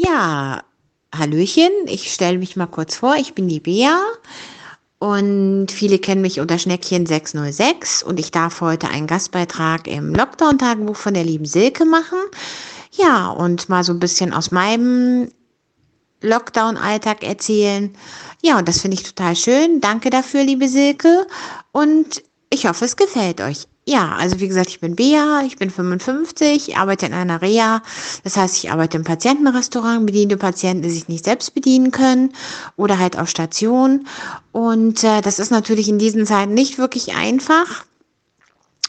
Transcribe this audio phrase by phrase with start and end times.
[0.00, 0.62] Ja,
[1.12, 3.98] Hallöchen, ich stelle mich mal kurz vor, ich bin die Bea
[5.00, 10.94] und viele kennen mich unter Schneckchen 606 und ich darf heute einen Gastbeitrag im Lockdown-Tagebuch
[10.94, 12.18] von der lieben Silke machen.
[12.92, 15.32] Ja, und mal so ein bisschen aus meinem
[16.20, 17.92] Lockdown-Alltag erzählen.
[18.40, 19.80] Ja, und das finde ich total schön.
[19.80, 21.26] Danke dafür, liebe Silke.
[21.72, 23.66] Und ich hoffe, es gefällt euch.
[23.86, 27.82] Ja, also wie gesagt, ich bin Bea, ich bin 55, arbeite in einer Reha.
[28.24, 32.32] Das heißt, ich arbeite im Patientenrestaurant, bediene Patienten, die sich nicht selbst bedienen können
[32.76, 34.06] oder halt auf Station.
[34.52, 37.84] Und äh, das ist natürlich in diesen Zeiten nicht wirklich einfach,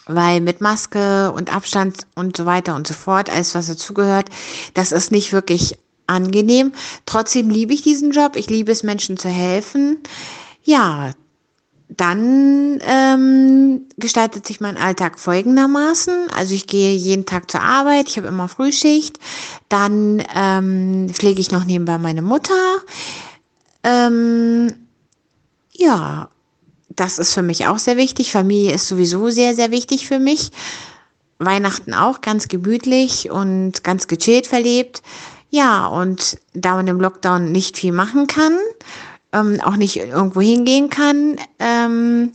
[0.05, 4.29] weil mit Maske und Abstand und so weiter und so fort, alles was dazugehört,
[4.73, 6.73] das ist nicht wirklich angenehm.
[7.05, 8.35] Trotzdem liebe ich diesen Job.
[8.35, 9.99] Ich liebe es, Menschen zu helfen.
[10.63, 11.13] Ja,
[11.89, 16.29] dann ähm, gestaltet sich mein Alltag folgendermaßen.
[16.35, 19.19] Also ich gehe jeden Tag zur Arbeit, ich habe immer Frühschicht,
[19.69, 22.53] dann ähm, pflege ich noch nebenbei meine Mutter.
[23.83, 24.71] Ähm,
[25.73, 26.29] ja,
[26.89, 28.31] das ist für mich auch sehr wichtig.
[28.31, 30.51] Familie ist sowieso sehr, sehr wichtig für mich.
[31.39, 35.01] Weihnachten auch ganz gemütlich und ganz gechillt verlebt.
[35.49, 38.55] Ja, und da man im Lockdown nicht viel machen kann,
[39.33, 42.31] ähm, auch nicht irgendwo hingehen kann, ähm,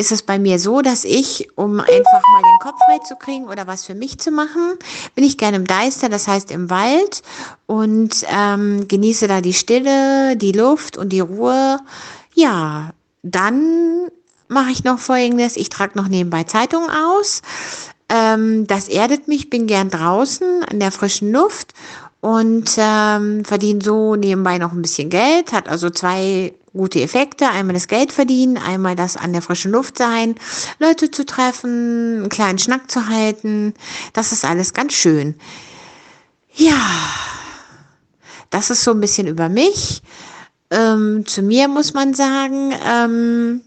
[0.00, 3.48] ist es bei mir so, dass ich, um einfach mal den Kopf frei zu kriegen
[3.48, 4.78] oder was für mich zu machen,
[5.14, 7.22] bin ich gerne im Deister, das heißt im Wald
[7.66, 11.78] und ähm, genieße da die Stille, die Luft und die Ruhe.
[12.34, 14.08] Ja, dann
[14.48, 17.42] mache ich noch Folgendes, ich trage noch nebenbei Zeitungen aus.
[18.08, 21.74] Ähm, das erdet mich, bin gern draußen an der frischen Luft
[22.20, 27.48] und ähm, verdient so nebenbei noch ein bisschen Geld, hat also zwei gute Effekte.
[27.48, 30.34] Einmal das Geld verdienen, einmal das an der frischen Luft sein,
[30.78, 33.74] Leute zu treffen, einen kleinen Schnack zu halten.
[34.12, 35.34] Das ist alles ganz schön.
[36.54, 36.80] Ja,
[38.50, 40.02] das ist so ein bisschen über mich.
[40.70, 43.62] Ähm, zu mir muss man sagen, ähm,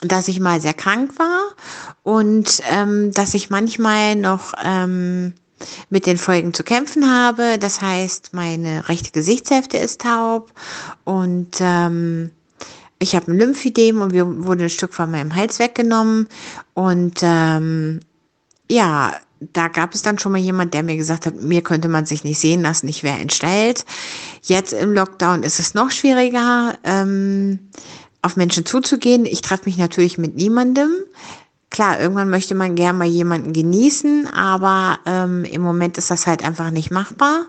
[0.00, 1.54] dass ich mal sehr krank war
[2.02, 5.34] und ähm, dass ich manchmal noch ähm,
[5.90, 7.58] mit den Folgen zu kämpfen habe.
[7.58, 10.52] Das heißt, meine rechte Gesichtshälfte ist taub
[11.04, 12.30] und ähm,
[12.98, 16.28] ich habe ein Lymphidem und wir wurde ein Stück von meinem Hals weggenommen.
[16.74, 18.00] Und ähm,
[18.68, 22.06] ja, da gab es dann schon mal jemand, der mir gesagt hat, mir könnte man
[22.06, 23.84] sich nicht sehen lassen, ich wäre entstellt.
[24.42, 27.70] Jetzt im Lockdown ist es noch schwieriger, ähm,
[28.22, 29.26] auf Menschen zuzugehen.
[29.26, 30.90] Ich treffe mich natürlich mit niemandem.
[31.70, 36.42] Klar, irgendwann möchte man gern mal jemanden genießen, aber ähm, im Moment ist das halt
[36.42, 37.46] einfach nicht machbar.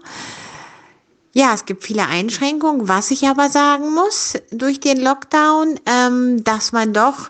[1.34, 2.88] Ja, es gibt viele Einschränkungen.
[2.88, 7.30] Was ich aber sagen muss durch den Lockdown, ähm, dass man doch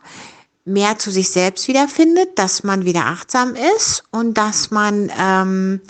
[0.65, 5.81] mehr zu sich selbst wiederfindet, dass man wieder achtsam ist und dass man ähm,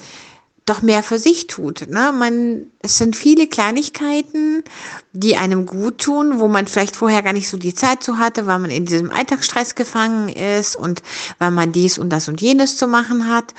[0.70, 1.90] doch mehr für sich tut.
[1.90, 2.14] Ne?
[2.14, 4.64] Man, es sind viele Kleinigkeiten,
[5.14, 8.46] die einem gut tun, wo man vielleicht vorher gar nicht so die Zeit zu hatte,
[8.46, 11.02] weil man in diesem Alltagsstress gefangen ist und
[11.40, 13.54] weil man dies und das und jenes zu machen hat.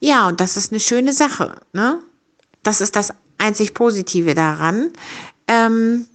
[0.00, 1.56] Ja, und das ist eine schöne Sache.
[1.72, 2.00] Ne?
[2.62, 4.90] Das ist das einzig Positive daran.
[5.48, 6.06] Ähm,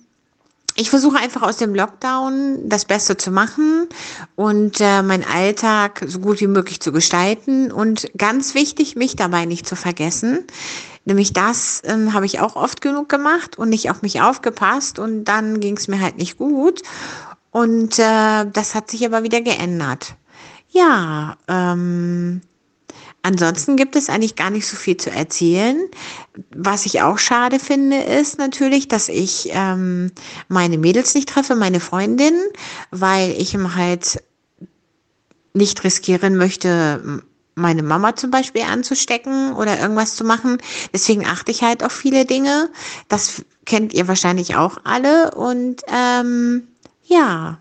[0.75, 3.87] ich versuche einfach aus dem Lockdown das Beste zu machen
[4.35, 9.45] und äh, meinen Alltag so gut wie möglich zu gestalten und ganz wichtig, mich dabei
[9.45, 10.45] nicht zu vergessen.
[11.05, 15.23] Nämlich das ähm, habe ich auch oft genug gemacht und nicht auf mich aufgepasst und
[15.25, 16.81] dann ging es mir halt nicht gut
[17.51, 20.15] und äh, das hat sich aber wieder geändert.
[20.69, 22.41] Ja, ähm,
[23.25, 25.89] Ansonsten gibt es eigentlich gar nicht so viel zu erzählen.
[26.51, 30.11] Was ich auch schade finde, ist natürlich, dass ich ähm,
[30.47, 32.39] meine Mädels nicht treffe, meine Freundinnen,
[32.91, 34.21] weil ich halt
[35.55, 37.23] nicht riskieren möchte,
[37.55, 40.59] meine Mama zum Beispiel anzustecken oder irgendwas zu machen.
[40.93, 42.69] Deswegen achte ich halt auf viele Dinge.
[43.07, 45.31] Das kennt ihr wahrscheinlich auch alle.
[45.31, 46.67] Und ähm,
[47.05, 47.57] ja,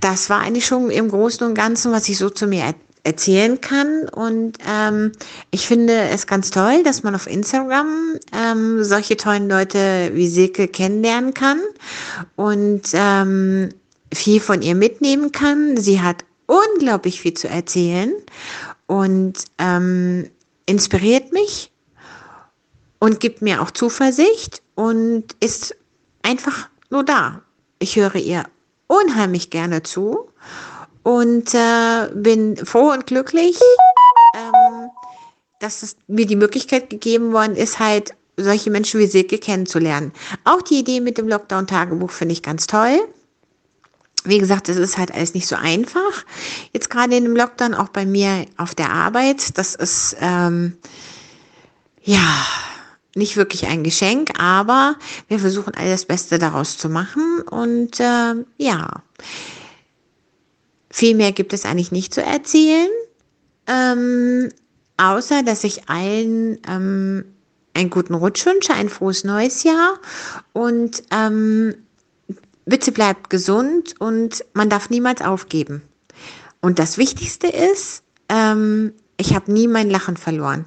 [0.00, 2.64] das war eigentlich schon im Großen und Ganzen, was ich so zu mir
[3.02, 4.08] erzählen kann.
[4.08, 5.12] Und ähm,
[5.50, 10.68] ich finde es ganz toll, dass man auf Instagram ähm, solche tollen Leute wie Silke
[10.68, 11.60] kennenlernen kann
[12.36, 13.70] und ähm,
[14.12, 15.76] viel von ihr mitnehmen kann.
[15.76, 18.12] Sie hat unglaublich viel zu erzählen
[18.86, 20.28] und ähm,
[20.66, 21.70] inspiriert mich
[22.98, 25.76] und gibt mir auch Zuversicht und ist
[26.22, 27.42] einfach nur da.
[27.78, 28.44] Ich höre ihr
[28.88, 30.28] unheimlich gerne zu
[31.02, 33.58] und äh, bin froh und glücklich,
[34.34, 34.90] ähm,
[35.60, 40.12] dass es mir die Möglichkeit gegeben worden ist, halt solche Menschen wie Silke kennenzulernen.
[40.44, 42.98] Auch die Idee mit dem Lockdown-Tagebuch finde ich ganz toll.
[44.24, 46.24] Wie gesagt, es ist halt alles nicht so einfach.
[46.72, 49.56] Jetzt gerade in dem Lockdown, auch bei mir auf der Arbeit.
[49.56, 50.76] Das ist, ähm,
[52.02, 52.46] ja,
[53.14, 54.96] nicht wirklich ein Geschenk, aber
[55.28, 59.02] wir versuchen alles Beste daraus zu machen und äh, ja,
[60.90, 62.88] viel mehr gibt es eigentlich nicht zu erzählen,
[63.66, 64.50] ähm,
[64.96, 67.24] außer dass ich allen ähm,
[67.74, 69.98] einen guten Rutsch wünsche, ein frohes neues Jahr
[70.52, 71.74] und ähm,
[72.66, 75.82] bitte bleibt gesund und man darf niemals aufgeben.
[76.60, 80.64] Und das Wichtigste ist, ähm, ich habe nie mein Lachen verloren.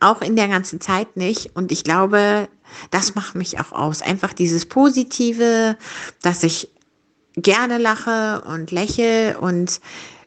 [0.00, 1.54] Auch in der ganzen Zeit nicht.
[1.54, 2.48] Und ich glaube,
[2.90, 4.02] das macht mich auch aus.
[4.02, 5.76] Einfach dieses Positive,
[6.20, 6.68] dass ich
[7.36, 9.80] gerne lache und lächle und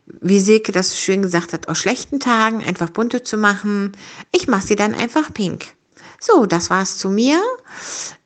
[0.07, 3.93] wie Silke das schön gesagt hat, aus schlechten Tagen einfach bunte zu machen.
[4.31, 5.65] Ich mache sie dann einfach pink.
[6.19, 7.41] So, das war's zu mir.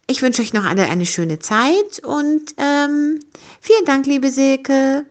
[0.07, 3.19] Ich wünsche euch noch alle eine schöne Zeit und ähm,
[3.61, 5.05] vielen Dank, liebe Silke.